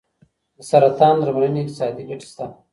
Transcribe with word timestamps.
د 0.57 0.59
سرطان 0.69 1.15
درملنې 1.19 1.59
اقتصادي 1.63 2.03
ګټې 2.09 2.25
شته. 2.31 2.45